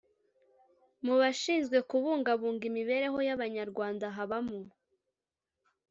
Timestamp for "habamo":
4.15-4.59